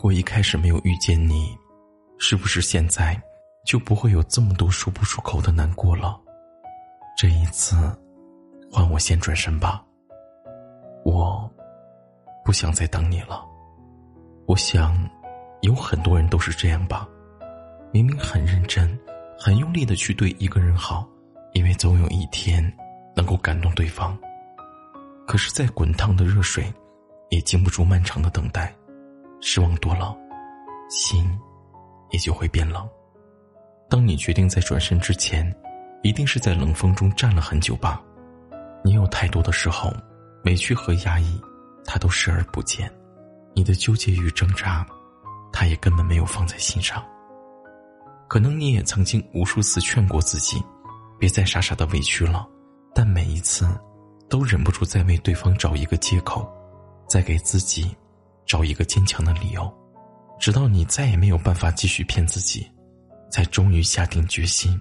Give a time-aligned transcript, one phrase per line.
[0.00, 1.54] 如果一开始没有遇见你，
[2.16, 3.20] 是不是现在
[3.66, 6.18] 就不会有这么多说不出口的难过了？
[7.18, 7.76] 这一次，
[8.72, 9.84] 换我先转身吧。
[11.04, 11.46] 我
[12.46, 13.44] 不想再等你了。
[14.46, 14.96] 我想，
[15.60, 17.06] 有很多人都是这样吧。
[17.92, 18.98] 明明很认真、
[19.38, 21.06] 很用力的去对一个人好，
[21.52, 22.64] 因为总有一天
[23.14, 24.18] 能够感动对方。
[25.26, 26.72] 可是再滚烫的热水，
[27.28, 28.74] 也经不住漫长的等待。
[29.40, 30.16] 失望多了，
[30.88, 31.38] 心
[32.10, 32.88] 也就会变冷。
[33.88, 35.54] 当你决定在转身之前，
[36.02, 38.00] 一定是在冷风中站了很久吧？
[38.84, 39.92] 你有太多的时候，
[40.44, 41.40] 委屈和压抑，
[41.84, 42.88] 他都视而不见；
[43.54, 44.86] 你的纠结与挣扎，
[45.52, 47.04] 他也根本没有放在心上。
[48.28, 50.62] 可能你也曾经无数次劝过自己，
[51.18, 52.46] 别再傻傻的委屈了，
[52.94, 53.68] 但每一次，
[54.28, 56.48] 都忍不住再为对方找一个借口，
[57.08, 57.94] 再给自己。
[58.50, 59.72] 找一个坚强的理由，
[60.40, 62.68] 直到你再也没有办法继续骗自己，
[63.30, 64.76] 才终于下定决心，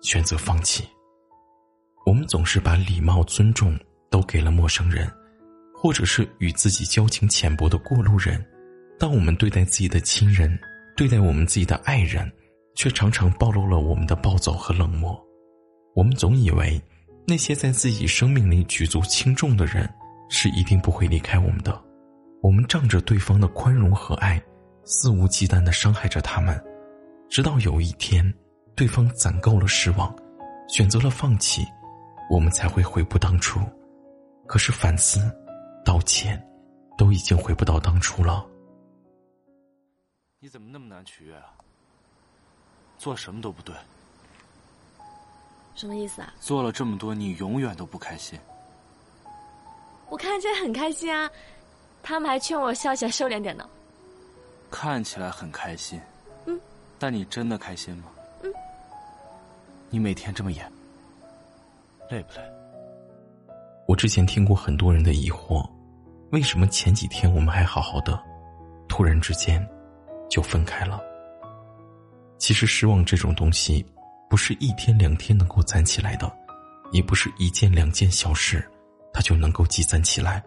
[0.00, 0.88] 选择放弃。
[2.06, 3.78] 我们总是把礼貌、尊重
[4.10, 5.06] 都给了陌生人，
[5.76, 8.42] 或者是与自己交情浅薄的过路人。
[8.98, 10.58] 当我们对待自己的亲人，
[10.96, 12.32] 对待我们自己的爱人，
[12.74, 15.14] 却常常暴露了我们的暴躁和冷漠。
[15.94, 16.82] 我们总以为，
[17.26, 19.86] 那些在自己生命里举足轻重的人，
[20.30, 21.84] 是一定不会离开我们的。
[22.44, 24.38] 我们仗着对方的宽容和爱，
[24.84, 26.62] 肆无忌惮的伤害着他们，
[27.30, 28.22] 直到有一天，
[28.76, 30.14] 对方攒够了失望，
[30.68, 31.66] 选择了放弃，
[32.28, 33.60] 我们才会悔不当初。
[34.46, 35.34] 可是反思、
[35.86, 36.38] 道歉，
[36.98, 38.44] 都已经回不到当初了。
[40.38, 41.46] 你怎么那么难取悦啊？
[42.98, 43.74] 做什么都不对。
[45.74, 46.34] 什么意思啊？
[46.40, 48.38] 做了这么多，你永远都不开心。
[50.10, 51.30] 我看起来很开心啊。
[52.04, 53.66] 他们还劝我笑起来收敛点呢。
[54.70, 55.98] 看起来很开心，
[56.44, 56.60] 嗯，
[56.98, 58.04] 但你真的开心吗？
[58.42, 58.52] 嗯。
[59.88, 60.70] 你每天这么演，
[62.10, 62.42] 累不累？
[63.88, 65.66] 我之前听过很多人的疑惑：
[66.30, 68.22] 为什么前几天我们还好好的，
[68.86, 69.66] 突然之间
[70.28, 71.00] 就分开了？
[72.38, 73.84] 其实失望这种东西，
[74.28, 76.30] 不是一天两天能够攒起来的，
[76.92, 78.62] 也不是一件两件小事，
[79.12, 80.42] 它就能够积攒起来。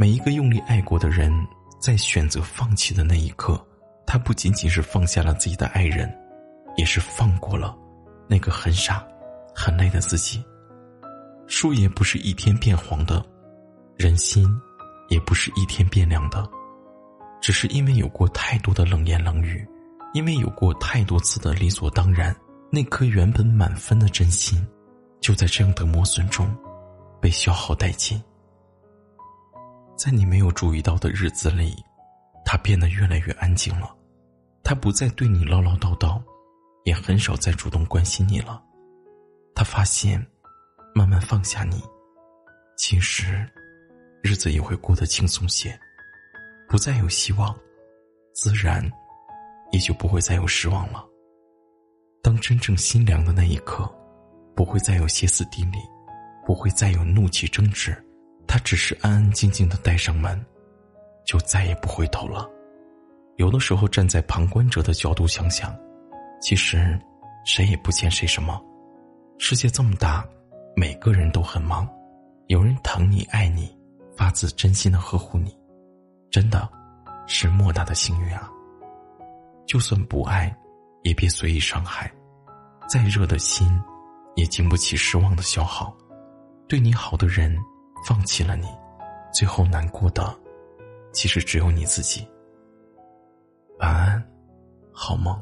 [0.00, 1.30] 每一个用力爱过的人，
[1.78, 3.62] 在选择放弃的那一刻，
[4.06, 6.10] 他不仅仅是放下了自己的爱人，
[6.78, 7.76] 也是放过了
[8.26, 9.06] 那个很傻、
[9.54, 10.42] 很累的自己。
[11.46, 13.22] 树叶不是一天变黄的，
[13.94, 14.48] 人心
[15.10, 16.48] 也不是一天变凉的，
[17.42, 19.68] 只是因为有过太多的冷言冷语，
[20.14, 22.34] 因为有过太多次的理所当然，
[22.72, 24.66] 那颗原本满分的真心，
[25.20, 26.50] 就在这样的磨损中，
[27.20, 28.18] 被消耗殆尽。
[30.02, 31.76] 在你没有注意到的日子里，
[32.42, 33.94] 他变得越来越安静了。
[34.64, 36.18] 他不再对你唠唠叨叨，
[36.84, 38.62] 也很少再主动关心你了。
[39.54, 40.26] 他发现，
[40.94, 41.82] 慢慢放下你，
[42.78, 43.46] 其实，
[44.22, 45.78] 日子也会过得轻松些，
[46.66, 47.54] 不再有希望，
[48.32, 48.82] 自然，
[49.70, 51.04] 也就不会再有失望了。
[52.22, 53.84] 当真正心凉的那一刻，
[54.56, 55.76] 不会再有歇斯底里，
[56.46, 57.94] 不会再有怒气争执。
[58.52, 60.44] 他只是安安静静的带上门，
[61.24, 62.50] 就再也不回头了。
[63.36, 65.72] 有的时候站在旁观者的角度想想，
[66.42, 66.98] 其实
[67.44, 68.60] 谁也不欠谁什么。
[69.38, 70.26] 世界这么大，
[70.74, 71.88] 每个人都很忙，
[72.48, 73.72] 有人疼你爱你，
[74.16, 75.56] 发自真心的呵护你，
[76.28, 76.68] 真的
[77.28, 78.50] 是莫大的幸运啊。
[79.64, 80.52] 就算不爱，
[81.04, 82.12] 也别随意伤害。
[82.88, 83.80] 再热的心，
[84.34, 85.96] 也经不起失望的消耗。
[86.66, 87.56] 对你好的人。
[88.04, 88.66] 放弃了你，
[89.32, 90.36] 最后难过的，
[91.12, 92.26] 其实只有你自己。
[93.78, 94.22] 晚安，
[94.92, 95.40] 好梦。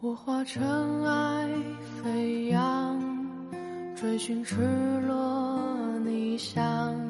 [0.00, 1.48] 我化尘埃
[2.02, 2.98] 飞扬，
[3.94, 4.56] 追寻赤
[5.06, 5.40] 裸。
[6.38, 6.64] 乡，
[6.96, 7.09] 奔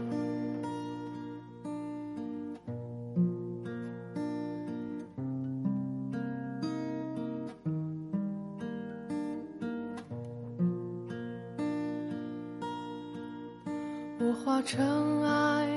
[14.31, 15.67] 我化尘埃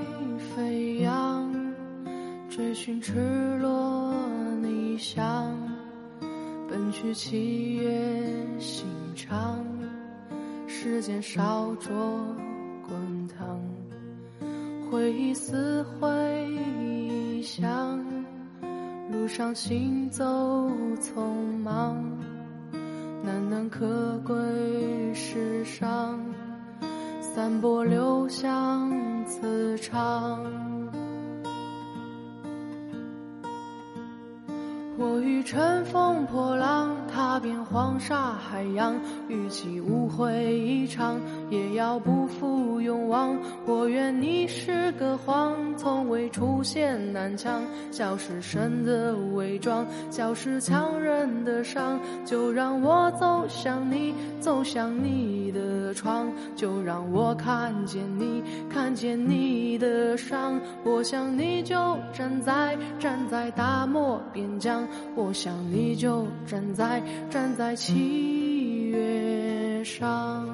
[0.54, 1.52] 飞扬，
[2.48, 4.14] 追寻赤裸
[4.62, 5.58] 逆翔。
[6.68, 7.90] 奔去七月
[8.60, 8.86] 心
[9.16, 9.58] 肠，
[10.68, 11.92] 时间烧灼
[12.86, 13.60] 滚烫，
[14.88, 16.08] 回忆似回
[16.48, 17.98] 忆想，
[19.10, 20.24] 路上行走
[21.00, 22.00] 匆忙，
[23.24, 24.32] 难能可贵
[25.12, 26.24] 世上，
[27.34, 28.92] 散播留香
[29.26, 30.40] 磁场。
[34.96, 38.94] 我欲乘风破浪，踏遍黄沙海洋，
[39.26, 41.20] 与其误会一场，
[41.50, 43.37] 也要不负勇往。
[43.67, 52.00] 我愿你是个谎，从未出现南墙，笑是神的伪装，笑是强忍的伤。
[52.25, 60.61] 就让我走向你，走向你的窗，就让我看见你，看见你的伤。
[60.85, 64.87] 我想你就站在，站在大漠边疆。
[65.14, 70.53] 我想你就站在站在七月上。